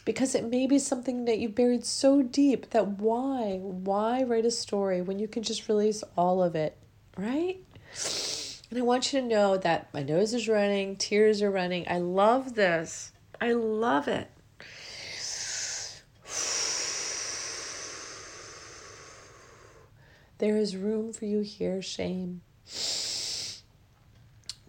because 0.06 0.34
it 0.34 0.44
may 0.44 0.66
be 0.66 0.78
something 0.78 1.26
that 1.26 1.38
you 1.38 1.48
buried 1.48 1.84
so 1.84 2.22
deep 2.22 2.70
that 2.70 2.88
why? 2.88 3.58
Why 3.60 4.22
write 4.22 4.46
a 4.46 4.50
story 4.50 5.02
when 5.02 5.18
you 5.18 5.28
can 5.28 5.42
just 5.42 5.68
release 5.68 6.02
all 6.16 6.42
of 6.42 6.54
it, 6.54 6.76
right? 7.16 7.58
And 8.74 8.82
I 8.82 8.86
want 8.86 9.12
you 9.12 9.20
to 9.20 9.26
know 9.28 9.56
that 9.56 9.94
my 9.94 10.02
nose 10.02 10.34
is 10.34 10.48
running, 10.48 10.96
tears 10.96 11.40
are 11.42 11.50
running. 11.52 11.86
I 11.88 11.98
love 11.98 12.56
this. 12.56 13.12
I 13.40 13.52
love 13.52 14.08
it. 14.08 14.28
There 20.38 20.56
is 20.56 20.76
room 20.76 21.12
for 21.12 21.24
you 21.24 21.42
here, 21.42 21.80
shame. 21.82 22.40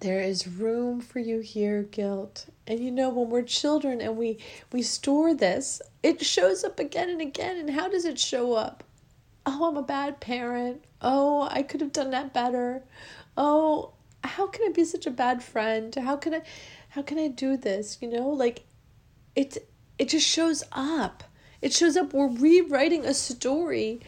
There 0.02 0.22
is 0.22 0.48
room 0.48 1.02
for 1.02 1.18
you 1.18 1.40
here, 1.40 1.82
guilt. 1.82 2.46
And 2.68 2.80
you 2.80 2.92
know, 2.92 3.10
when 3.10 3.32
we're 3.32 3.42
children 3.42 4.02
and 4.02 4.18
we 4.18 4.38
we 4.72 4.84
store 4.84 5.34
this, 5.34 5.82
it 6.04 6.24
shows 6.24 6.64
up 6.64 6.80
again 6.80 7.10
and 7.10 7.22
again. 7.22 7.58
And 7.58 7.72
how 7.72 7.90
does 7.90 8.06
it 8.06 8.20
show 8.20 8.54
up? 8.54 8.84
Oh, 9.48 9.68
I'm 9.68 9.78
a 9.78 9.82
bad 9.82 10.20
parent. 10.20 10.84
Oh, 11.02 11.48
I 11.50 11.64
could 11.64 11.82
have 11.82 11.92
done 11.92 12.12
that 12.12 12.36
better. 12.36 12.84
Oh, 13.38 13.95
how 14.26 14.48
can 14.48 14.68
I 14.68 14.72
be 14.72 14.86
such 14.86 15.06
a 15.06 15.12
bad 15.12 15.44
friend? 15.44 15.94
How 15.96 16.16
can 16.16 16.34
I 16.34 16.42
how 16.90 17.02
can 17.02 17.18
I 17.18 17.28
do 17.28 17.58
this? 17.58 17.98
You 18.02 18.10
know, 18.10 18.30
like 18.30 18.64
it 19.36 19.70
it 19.98 20.10
just 20.10 20.28
shows 20.28 20.64
up. 20.72 21.24
It 21.62 21.74
shows 21.74 21.98
up 21.98 22.14
we're 22.14 22.28
rewriting 22.28 23.06
a 23.06 23.14
story 23.14 24.02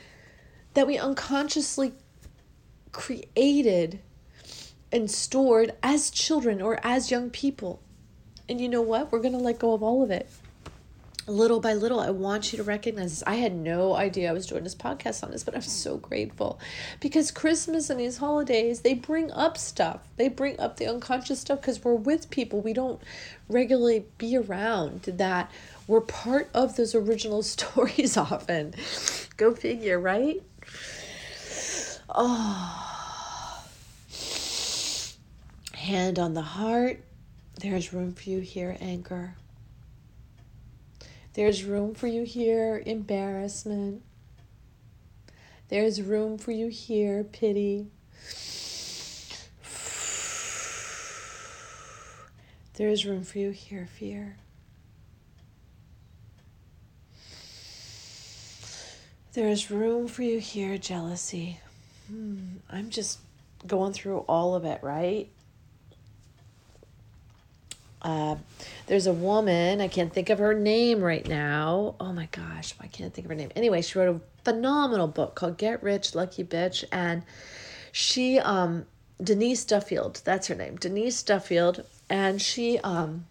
that 0.74 0.88
we 0.88 0.98
unconsciously 0.98 1.94
created 2.92 4.00
and 4.92 5.10
stored 5.10 5.74
as 5.84 6.10
children 6.10 6.62
or 6.62 6.80
as 6.84 7.12
young 7.12 7.30
people. 7.30 7.82
And 8.48 8.62
you 8.62 8.70
know 8.70 8.82
what? 8.82 9.12
We're 9.12 9.20
going 9.20 9.34
to 9.34 9.40
let 9.40 9.60
go 9.60 9.74
of 9.74 9.84
all 9.84 10.04
of 10.04 10.12
it 10.12 10.30
little 11.28 11.60
by 11.60 11.74
little, 11.74 12.00
I 12.00 12.10
want 12.10 12.52
you 12.52 12.58
to 12.58 12.64
recognize 12.64 13.12
this. 13.12 13.24
I 13.28 13.36
had 13.36 13.54
no 13.54 13.96
idea 13.96 14.30
I 14.30 14.34
was 14.34 14.48
doing 14.48 14.64
this 14.64 14.76
podcast 14.76 15.24
on 15.24 15.32
this, 15.32 15.44
but 15.44 15.56
I'm 15.56 15.62
so 15.62 15.98
grateful 15.98 16.60
because 17.00 17.32
Christmas 17.32 17.90
and 17.90 18.00
these 18.00 18.18
holidays, 18.18 18.82
they 18.82 18.94
bring 18.94 19.32
up 19.32 19.58
stuff. 19.58 20.02
They 20.16 20.30
bring 20.30 20.60
up 20.60 20.78
the 20.78 20.88
unconscious 20.88 21.42
stuff 21.42 21.62
because 21.62 21.84
we're 21.84 21.96
with 21.96 22.30
people 22.30 22.62
we 22.62 22.74
don't 22.74 23.02
regularly 23.50 24.06
be 24.18 24.38
around 24.38 25.04
that 25.04 25.52
we're 25.88 26.02
part 26.02 26.50
of 26.54 26.76
those 26.76 26.96
original 26.96 27.44
stories 27.44 28.18
often. 28.18 28.74
Go 29.36 29.54
figure, 29.54 30.00
right? 30.00 30.42
Oh. 32.10 32.84
Hand 35.74 36.20
on 36.20 36.34
the 36.34 36.42
heart. 36.42 37.02
There's 37.60 37.94
room 37.94 38.14
for 38.14 38.30
you 38.30 38.40
here, 38.40 38.78
anchor. 38.80 39.36
There's 41.38 41.64
room 41.64 41.94
for 41.94 42.08
you 42.08 42.24
here, 42.24 42.82
embarrassment. 42.84 44.02
There's 45.70 46.02
room 46.02 46.40
for 46.40 46.50
you 46.52 46.68
here, 46.70 47.24
pity. 47.24 47.92
There's 52.74 53.06
room 53.06 53.24
for 53.24 53.38
you 53.38 53.52
here, 53.52 53.86
fear. 53.86 54.38
There's 59.34 59.70
room 59.70 60.08
for 60.08 60.24
you 60.24 60.40
here, 60.40 60.80
jealousy. 60.80 61.60
Hmm, 62.08 62.56
I'm 62.68 62.90
just 62.90 63.20
going 63.68 63.94
through 63.94 64.26
all 64.28 64.56
of 64.56 64.66
it, 64.66 64.80
right? 64.82 65.30
Uh, 68.08 68.38
there's 68.86 69.06
a 69.06 69.12
woman, 69.12 69.82
I 69.82 69.90
can't 69.90 70.14
think 70.14 70.30
of 70.30 70.40
her 70.40 70.54
name 70.54 71.02
right 71.02 71.28
now. 71.28 71.96
Oh 72.00 72.14
my 72.14 72.30
gosh, 72.32 72.74
I 72.80 72.88
can't 72.88 73.14
think 73.14 73.26
of 73.26 73.30
her 73.30 73.36
name. 73.36 73.52
Anyway, 73.54 73.82
she 73.82 74.00
wrote 74.00 74.16
a 74.16 74.44
phenomenal 74.46 75.08
book 75.08 75.36
called 75.36 75.58
Get 75.58 75.84
Rich, 75.84 76.16
Lucky 76.16 76.46
Bitch. 76.46 76.86
And 76.90 77.24
she, 77.92 78.40
um, 78.40 78.86
Denise 79.22 79.66
Duffield, 79.66 80.22
that's 80.24 80.48
her 80.48 80.56
name, 80.56 80.78
Denise 80.78 81.22
Duffield. 81.22 81.84
And 82.10 82.42
she, 82.42 82.80
um, 82.80 83.26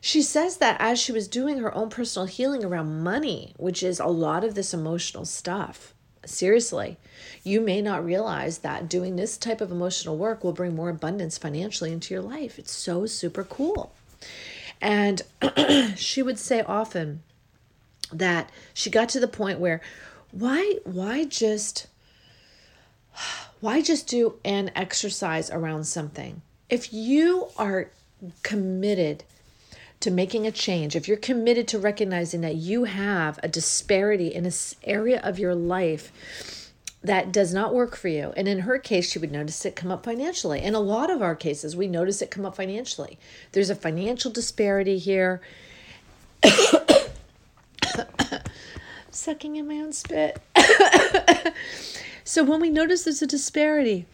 she 0.00 0.22
says 0.22 0.58
that 0.58 0.76
as 0.80 1.00
she 1.00 1.10
was 1.10 1.26
doing 1.26 1.58
her 1.58 1.74
own 1.74 1.90
personal 1.90 2.26
healing 2.26 2.64
around 2.64 3.02
money, 3.02 3.52
which 3.56 3.82
is 3.82 3.98
a 3.98 4.06
lot 4.06 4.44
of 4.44 4.54
this 4.54 4.72
emotional 4.72 5.24
stuff, 5.24 5.92
seriously, 6.28 6.96
you 7.42 7.60
may 7.60 7.82
not 7.82 8.04
realize 8.04 8.58
that 8.58 8.88
doing 8.88 9.16
this 9.16 9.36
type 9.36 9.60
of 9.60 9.70
emotional 9.70 10.16
work 10.16 10.44
will 10.44 10.52
bring 10.52 10.74
more 10.74 10.88
abundance 10.88 11.38
financially 11.38 11.92
into 11.92 12.14
your 12.14 12.22
life. 12.22 12.58
It's 12.58 12.72
so 12.72 13.06
super 13.06 13.44
cool. 13.44 13.92
And 14.80 15.22
she 15.96 16.22
would 16.22 16.38
say 16.38 16.62
often 16.62 17.22
that 18.12 18.50
she 18.72 18.90
got 18.90 19.08
to 19.10 19.20
the 19.20 19.28
point 19.28 19.58
where 19.58 19.80
why 20.30 20.76
why 20.84 21.24
just 21.24 21.86
why 23.60 23.82
just 23.82 24.06
do 24.06 24.34
an 24.44 24.70
exercise 24.74 25.50
around 25.50 25.84
something? 25.84 26.42
If 26.68 26.92
you 26.92 27.48
are 27.56 27.90
committed 28.42 29.24
to 30.00 30.10
making 30.10 30.46
a 30.46 30.52
change, 30.52 30.94
if 30.94 31.08
you're 31.08 31.16
committed 31.16 31.66
to 31.68 31.78
recognizing 31.78 32.40
that 32.42 32.54
you 32.54 32.84
have 32.84 33.38
a 33.42 33.48
disparity 33.48 34.28
in 34.28 34.46
an 34.46 34.52
area 34.84 35.20
of 35.22 35.38
your 35.38 35.54
life 35.54 36.12
that 37.02 37.32
does 37.32 37.54
not 37.54 37.74
work 37.74 37.96
for 37.96 38.08
you. 38.08 38.32
And 38.36 38.48
in 38.48 38.60
her 38.60 38.78
case, 38.78 39.10
she 39.10 39.18
would 39.18 39.32
notice 39.32 39.64
it 39.64 39.76
come 39.76 39.90
up 39.90 40.04
financially. 40.04 40.60
In 40.60 40.74
a 40.74 40.80
lot 40.80 41.10
of 41.10 41.22
our 41.22 41.34
cases, 41.36 41.76
we 41.76 41.86
notice 41.86 42.20
it 42.22 42.30
come 42.30 42.44
up 42.44 42.56
financially. 42.56 43.18
There's 43.52 43.70
a 43.70 43.74
financial 43.74 44.30
disparity 44.30 44.98
here. 44.98 45.40
Sucking 49.10 49.56
in 49.56 49.66
my 49.68 49.76
own 49.76 49.92
spit. 49.92 50.40
so 52.24 52.44
when 52.44 52.60
we 52.60 52.70
notice 52.70 53.04
there's 53.04 53.22
a 53.22 53.26
disparity, 53.26 54.06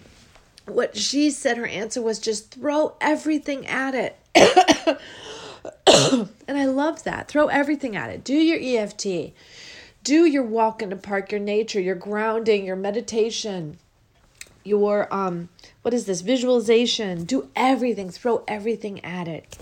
what 0.67 0.97
she 0.97 1.31
said 1.31 1.57
her 1.59 1.67
answer 1.67 2.01
was 2.01 2.19
just 2.19 2.55
throw 2.55 2.97
everything 3.01 3.67
at 3.67 3.95
it. 3.95 4.19
and 6.49 6.59
I 6.59 6.67
love 6.67 7.05
that. 7.05 7.29
Throw 7.29 7.47
everything 7.49 7.97
at 7.97 8.11
it. 8.11 8.25
Do 8.25 8.35
your 8.35 8.59
EFT. 8.61 9.33
Do 10.03 10.25
your 10.27 10.43
walk 10.43 10.83
in 10.83 10.91
the 10.91 10.97
park, 10.97 11.33
your 11.33 11.41
nature, 11.41 11.81
your 11.81 11.95
grounding, 11.95 12.67
your 12.67 12.77
meditation, 12.77 13.79
your 14.63 15.13
um 15.13 15.49
what 15.83 15.95
is 15.95 16.07
this? 16.07 16.23
Visualization. 16.23 17.25
Do 17.25 17.49
everything. 17.55 18.11
Throw 18.11 18.45
everything 18.49 19.05
at 19.05 19.29
it. 19.29 19.57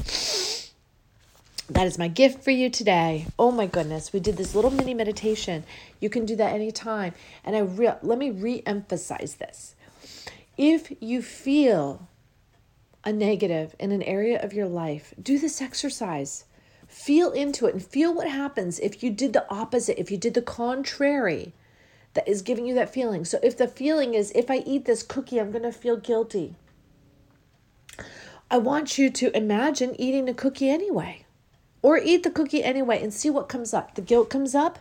That 1.68 1.86
is 1.86 1.98
my 1.98 2.08
gift 2.08 2.44
for 2.44 2.50
you 2.50 2.68
today. 2.68 3.26
Oh 3.38 3.50
my 3.50 3.66
goodness, 3.66 4.12
we 4.12 4.20
did 4.20 4.36
this 4.36 4.54
little 4.54 4.70
mini 4.70 4.94
meditation. 4.94 5.64
You 6.00 6.10
can 6.10 6.26
do 6.26 6.36
that 6.36 6.52
anytime. 6.52 7.14
And 7.44 7.56
I 7.56 7.60
re- 7.60 7.94
let 8.02 8.18
me 8.18 8.30
re-emphasize 8.30 9.36
this. 9.36 9.74
If 10.58 10.92
you 11.00 11.22
feel 11.22 12.08
a 13.04 13.12
negative 13.12 13.74
in 13.78 13.92
an 13.92 14.02
area 14.02 14.42
of 14.42 14.52
your 14.52 14.68
life, 14.68 15.14
do 15.20 15.38
this 15.38 15.60
exercise. 15.60 16.44
Feel 16.86 17.30
into 17.30 17.66
it 17.66 17.74
and 17.74 17.84
feel 17.84 18.14
what 18.14 18.28
happens 18.28 18.78
if 18.78 19.02
you 19.02 19.10
did 19.10 19.32
the 19.32 19.50
opposite, 19.50 19.98
if 19.98 20.10
you 20.10 20.18
did 20.18 20.34
the 20.34 20.42
contrary 20.42 21.54
that 22.14 22.28
is 22.28 22.42
giving 22.42 22.66
you 22.66 22.74
that 22.74 22.92
feeling. 22.92 23.24
So 23.24 23.38
if 23.42 23.56
the 23.56 23.68
feeling 23.68 24.14
is, 24.14 24.30
if 24.34 24.50
I 24.50 24.58
eat 24.58 24.84
this 24.84 25.02
cookie, 25.02 25.40
I'm 25.40 25.50
going 25.50 25.62
to 25.62 25.72
feel 25.72 25.96
guilty. 25.96 26.54
I 28.50 28.58
want 28.58 28.98
you 28.98 29.08
to 29.10 29.34
imagine 29.36 29.98
eating 29.98 30.26
the 30.26 30.34
cookie 30.34 30.68
anyway, 30.68 31.24
or 31.80 31.96
eat 31.96 32.22
the 32.22 32.30
cookie 32.30 32.62
anyway 32.62 33.02
and 33.02 33.12
see 33.12 33.30
what 33.30 33.48
comes 33.48 33.72
up. 33.72 33.94
The 33.94 34.02
guilt 34.02 34.28
comes 34.28 34.54
up. 34.54 34.78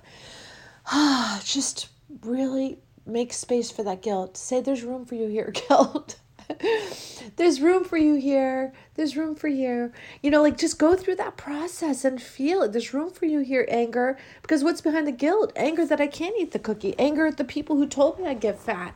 Ah, 0.87 1.41
just 1.45 1.87
really 2.21 2.79
make 3.05 3.31
space 3.31 3.71
for 3.71 3.83
that 3.83 4.01
guilt. 4.01 4.35
Say, 4.35 4.59
there's 4.59 4.83
room 4.83 5.05
for 5.05 5.15
you 5.15 5.27
here, 5.27 5.51
guilt. 5.67 6.17
There's 7.36 7.62
room 7.62 7.84
for 7.84 7.98
you 7.98 8.15
here. 8.15 8.74
There's 8.96 9.17
room 9.17 9.36
for 9.36 9.48
you. 9.48 9.91
You 10.22 10.31
know, 10.31 10.41
like 10.41 10.58
just 10.58 10.79
go 10.79 10.96
through 10.96 11.15
that 11.15 11.38
process 11.38 12.03
and 12.05 12.22
feel 12.22 12.62
it. 12.63 12.72
There's 12.72 12.93
room 12.93 13.12
for 13.12 13.25
you 13.25 13.39
here, 13.39 13.65
anger. 13.70 14.17
Because 14.41 14.63
what's 14.63 14.81
behind 14.81 15.08
the 15.08 15.12
guilt? 15.12 15.51
Anger 15.55 15.86
that 15.86 16.01
I 16.01 16.08
can't 16.08 16.36
eat 16.39 16.51
the 16.51 16.60
cookie. 16.60 16.96
Anger 17.00 17.27
at 17.27 17.38
the 17.38 17.43
people 17.43 17.75
who 17.75 17.88
told 17.88 18.20
me 18.20 18.27
I'd 18.27 18.39
get 18.39 18.60
fat. 18.60 18.96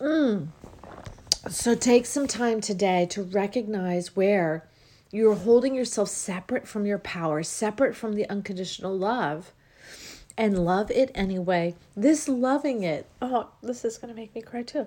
Mm. 0.00 0.48
So 1.48 1.74
take 1.74 2.06
some 2.06 2.26
time 2.26 2.60
today 2.60 3.06
to 3.10 3.22
recognize 3.22 4.16
where 4.16 4.68
you're 5.10 5.34
holding 5.34 5.74
yourself 5.74 6.08
separate 6.08 6.68
from 6.68 6.86
your 6.86 6.98
power, 6.98 7.42
separate 7.42 7.96
from 7.96 8.14
the 8.14 8.28
unconditional 8.28 8.96
love 8.96 9.52
and 10.36 10.64
love 10.64 10.90
it 10.90 11.10
anyway. 11.14 11.74
This 11.96 12.28
loving 12.28 12.82
it, 12.82 13.06
oh, 13.20 13.48
this 13.62 13.84
is 13.84 13.98
going 13.98 14.14
to 14.14 14.18
make 14.18 14.34
me 14.34 14.40
cry 14.40 14.62
too 14.62 14.86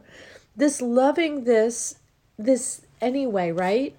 this 0.56 0.82
loving 0.82 1.44
this 1.44 1.96
this 2.38 2.82
anyway, 3.02 3.52
right? 3.52 3.96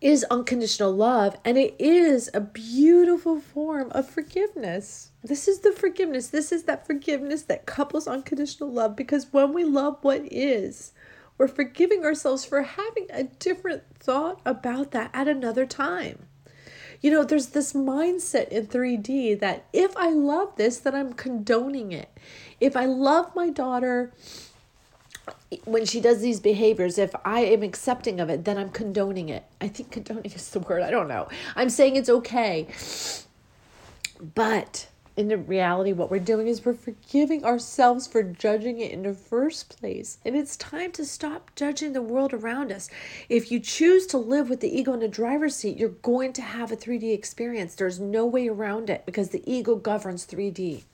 Is 0.00 0.24
unconditional 0.30 0.92
love 0.92 1.36
and 1.44 1.58
it 1.58 1.74
is 1.78 2.30
a 2.32 2.40
beautiful 2.40 3.40
form 3.40 3.90
of 3.92 4.08
forgiveness. 4.08 5.10
This 5.22 5.46
is 5.46 5.60
the 5.60 5.72
forgiveness. 5.72 6.28
This 6.28 6.52
is 6.52 6.62
that 6.64 6.86
forgiveness 6.86 7.42
that 7.42 7.66
couples 7.66 8.08
unconditional 8.08 8.72
love 8.72 8.96
because 8.96 9.32
when 9.32 9.52
we 9.52 9.64
love 9.64 9.98
what 10.00 10.22
is, 10.30 10.92
we're 11.36 11.48
forgiving 11.48 12.04
ourselves 12.04 12.44
for 12.44 12.62
having 12.62 13.06
a 13.10 13.24
different 13.24 13.82
thought 13.98 14.40
about 14.44 14.90
that 14.92 15.10
at 15.12 15.28
another 15.28 15.66
time. 15.66 16.26
You 17.00 17.10
know, 17.10 17.24
there's 17.24 17.48
this 17.48 17.72
mindset 17.72 18.48
in 18.48 18.66
3D 18.66 19.40
that 19.40 19.64
if 19.72 19.96
I 19.96 20.10
love 20.10 20.56
this, 20.56 20.78
then 20.78 20.94
I'm 20.94 21.14
condoning 21.14 21.92
it. 21.92 22.10
If 22.60 22.76
I 22.76 22.84
love 22.84 23.34
my 23.34 23.48
daughter, 23.48 24.12
when 25.64 25.84
she 25.84 26.00
does 26.00 26.20
these 26.20 26.40
behaviors, 26.40 26.98
if 26.98 27.14
I 27.24 27.40
am 27.40 27.62
accepting 27.62 28.20
of 28.20 28.30
it, 28.30 28.44
then 28.44 28.56
I'm 28.56 28.70
condoning 28.70 29.28
it. 29.28 29.44
I 29.60 29.68
think 29.68 29.90
condoning 29.90 30.24
is 30.32 30.50
the 30.50 30.60
word. 30.60 30.82
I 30.82 30.90
don't 30.90 31.08
know. 31.08 31.28
I'm 31.56 31.70
saying 31.70 31.96
it's 31.96 32.08
okay. 32.08 32.68
But 34.34 34.88
in 35.16 35.28
the 35.28 35.36
reality, 35.36 35.92
what 35.92 36.10
we're 36.10 36.18
doing 36.18 36.46
is 36.46 36.64
we're 36.64 36.74
forgiving 36.74 37.44
ourselves 37.44 38.06
for 38.06 38.22
judging 38.22 38.80
it 38.80 38.92
in 38.92 39.02
the 39.02 39.12
first 39.12 39.78
place. 39.78 40.18
And 40.24 40.36
it's 40.36 40.56
time 40.56 40.92
to 40.92 41.04
stop 41.04 41.50
judging 41.56 41.92
the 41.92 42.02
world 42.02 42.32
around 42.32 42.70
us. 42.70 42.88
If 43.28 43.50
you 43.50 43.60
choose 43.60 44.06
to 44.08 44.18
live 44.18 44.48
with 44.48 44.60
the 44.60 44.78
ego 44.78 44.92
in 44.92 45.00
the 45.00 45.08
driver's 45.08 45.56
seat, 45.56 45.76
you're 45.76 45.88
going 45.88 46.32
to 46.34 46.42
have 46.42 46.70
a 46.70 46.76
3D 46.76 47.12
experience. 47.12 47.74
There's 47.74 48.00
no 48.00 48.24
way 48.24 48.48
around 48.48 48.88
it 48.88 49.04
because 49.04 49.30
the 49.30 49.42
ego 49.50 49.74
governs 49.74 50.26
3D 50.26 50.84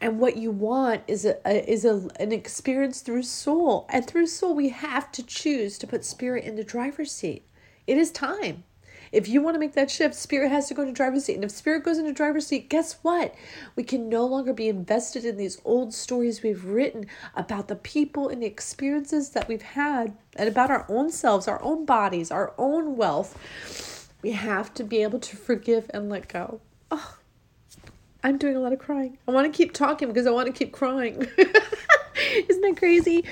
and 0.00 0.20
what 0.20 0.36
you 0.36 0.50
want 0.50 1.02
is 1.08 1.24
a, 1.24 1.36
a, 1.44 1.70
is 1.70 1.84
a 1.84 2.08
an 2.20 2.32
experience 2.32 3.00
through 3.00 3.24
soul. 3.24 3.86
And 3.88 4.06
through 4.06 4.26
soul 4.26 4.54
we 4.54 4.68
have 4.68 5.10
to 5.12 5.22
choose 5.22 5.78
to 5.78 5.86
put 5.86 6.04
spirit 6.04 6.44
in 6.44 6.56
the 6.56 6.64
driver's 6.64 7.12
seat. 7.12 7.44
It 7.86 7.98
is 7.98 8.10
time. 8.10 8.64
If 9.10 9.26
you 9.26 9.40
want 9.40 9.54
to 9.54 9.58
make 9.58 9.72
that 9.72 9.90
shift 9.90 10.14
spirit 10.14 10.50
has 10.50 10.68
to 10.68 10.74
go 10.74 10.82
into 10.82 10.92
driver's 10.92 11.24
seat. 11.24 11.34
And 11.34 11.44
if 11.44 11.50
spirit 11.50 11.82
goes 11.82 11.98
into 11.98 12.12
driver's 12.12 12.46
seat 12.46 12.68
guess 12.68 12.98
what? 13.02 13.34
We 13.74 13.82
can 13.82 14.08
no 14.08 14.24
longer 14.24 14.52
be 14.52 14.68
invested 14.68 15.24
in 15.24 15.36
these 15.36 15.60
old 15.64 15.92
stories 15.92 16.42
we've 16.42 16.64
written 16.64 17.06
about 17.34 17.66
the 17.66 17.76
people 17.76 18.28
and 18.28 18.42
the 18.42 18.46
experiences 18.46 19.30
that 19.30 19.48
we've 19.48 19.62
had 19.62 20.16
and 20.36 20.48
about 20.48 20.70
our 20.70 20.86
own 20.88 21.10
selves 21.10 21.48
our 21.48 21.62
own 21.62 21.84
bodies 21.84 22.30
our 22.30 22.54
own 22.56 22.96
wealth. 22.96 24.12
We 24.22 24.32
have 24.32 24.74
to 24.74 24.84
be 24.84 25.02
able 25.02 25.20
to 25.20 25.36
forgive 25.36 25.90
and 25.92 26.08
let 26.08 26.28
go 26.28 26.60
I'm 28.22 28.38
doing 28.38 28.56
a 28.56 28.60
lot 28.60 28.72
of 28.72 28.78
crying. 28.78 29.18
I 29.26 29.30
want 29.30 29.52
to 29.52 29.56
keep 29.56 29.72
talking 29.72 30.08
because 30.08 30.26
I 30.26 30.30
want 30.30 30.46
to 30.46 30.52
keep 30.52 30.72
crying. 30.72 31.26
Isn't 32.48 32.60
that 32.62 32.76
crazy? 32.76 33.24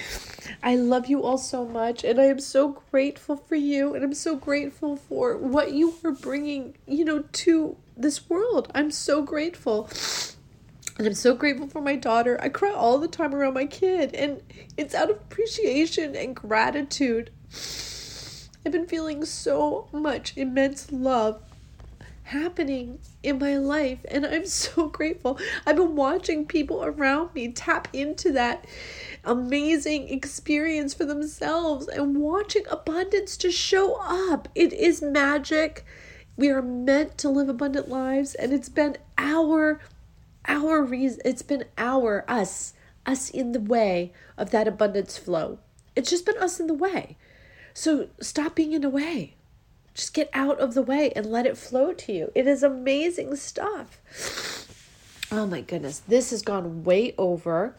I 0.62 0.76
love 0.76 1.06
you 1.06 1.22
all 1.22 1.38
so 1.38 1.66
much, 1.66 2.04
and 2.04 2.20
I 2.20 2.24
am 2.24 2.38
so 2.38 2.82
grateful 2.90 3.36
for 3.36 3.56
you, 3.56 3.94
and 3.94 4.04
I'm 4.04 4.14
so 4.14 4.36
grateful 4.36 4.96
for 4.96 5.36
what 5.36 5.72
you 5.72 5.94
are 6.04 6.12
bringing, 6.12 6.76
you 6.86 7.04
know, 7.04 7.24
to 7.32 7.76
this 7.96 8.28
world. 8.30 8.70
I'm 8.74 8.90
so 8.90 9.22
grateful. 9.22 9.90
And 10.98 11.06
I'm 11.06 11.14
so 11.14 11.34
grateful 11.34 11.66
for 11.66 11.82
my 11.82 11.96
daughter. 11.96 12.38
I 12.40 12.48
cry 12.48 12.72
all 12.72 12.98
the 12.98 13.08
time 13.08 13.34
around 13.34 13.54
my 13.54 13.66
kid, 13.66 14.14
and 14.14 14.40
it's 14.76 14.94
out 14.94 15.10
of 15.10 15.16
appreciation 15.16 16.16
and 16.16 16.34
gratitude. 16.34 17.30
I've 18.64 18.72
been 18.72 18.86
feeling 18.86 19.24
so 19.24 19.88
much 19.92 20.36
immense 20.36 20.90
love 20.90 21.42
happening 22.26 22.98
in 23.22 23.38
my 23.38 23.56
life 23.56 24.04
and 24.10 24.26
I'm 24.26 24.46
so 24.64 24.88
grateful. 24.88 25.38
I've 25.64 25.76
been 25.76 25.96
watching 25.96 26.46
people 26.46 26.84
around 26.84 27.34
me 27.34 27.52
tap 27.52 27.88
into 27.92 28.32
that 28.32 28.66
amazing 29.24 30.08
experience 30.08 30.92
for 30.92 31.04
themselves 31.04 31.86
and 31.86 32.18
watching 32.18 32.64
abundance 32.70 33.36
just 33.36 33.58
show 33.58 33.98
up. 34.02 34.48
It 34.54 34.72
is 34.72 35.02
magic. 35.02 35.84
We 36.36 36.50
are 36.50 36.62
meant 36.62 37.16
to 37.18 37.28
live 37.28 37.48
abundant 37.48 37.88
lives 37.88 38.34
and 38.34 38.52
it's 38.52 38.68
been 38.68 38.96
our 39.16 39.80
our 40.48 40.82
reason 40.82 41.20
it's 41.24 41.42
been 41.42 41.64
our 41.76 42.24
us 42.28 42.74
us 43.04 43.30
in 43.30 43.52
the 43.52 43.60
way 43.60 44.12
of 44.36 44.50
that 44.50 44.68
abundance 44.68 45.16
flow. 45.16 45.58
It's 45.94 46.10
just 46.10 46.26
been 46.26 46.38
us 46.38 46.58
in 46.58 46.66
the 46.66 46.74
way. 46.74 47.16
So 47.72 48.08
stop 48.20 48.56
being 48.56 48.72
in 48.72 48.82
the 48.82 48.90
way. 48.90 49.35
Just 49.96 50.12
get 50.12 50.28
out 50.34 50.60
of 50.60 50.74
the 50.74 50.82
way 50.82 51.10
and 51.16 51.24
let 51.24 51.46
it 51.46 51.56
flow 51.56 51.94
to 51.94 52.12
you. 52.12 52.30
It 52.34 52.46
is 52.46 52.62
amazing 52.62 53.34
stuff. 53.36 53.98
Oh 55.32 55.46
my 55.46 55.62
goodness, 55.62 56.00
this 56.00 56.30
has 56.30 56.42
gone 56.42 56.84
way 56.84 57.14
over. 57.16 57.74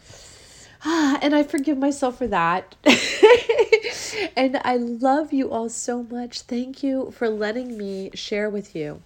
Ah, 0.83 1.19
and 1.21 1.35
I 1.35 1.43
forgive 1.43 1.77
myself 1.77 2.17
for 2.17 2.25
that. 2.27 2.75
and 4.35 4.59
I 4.65 4.77
love 4.77 5.31
you 5.31 5.51
all 5.51 5.69
so 5.69 6.01
much. 6.01 6.41
Thank 6.41 6.81
you 6.81 7.11
for 7.11 7.29
letting 7.29 7.77
me 7.77 8.09
share 8.15 8.49
with 8.49 8.75
you 8.75 9.03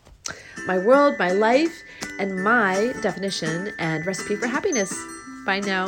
my 0.66 0.78
world, 0.78 1.16
my 1.20 1.32
life, 1.32 1.84
and 2.18 2.44
my 2.44 2.94
definition 3.02 3.74
and 3.78 4.06
recipe 4.06 4.38
for 4.38 4.48
happiness. 4.48 4.98
Bye 5.46 5.60
now. 5.60 5.88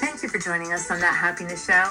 Thank 0.00 0.22
you 0.22 0.30
for 0.30 0.38
joining 0.38 0.72
us 0.72 0.90
on 0.90 1.00
That 1.00 1.14
Happiness 1.14 1.66
Show. 1.66 1.90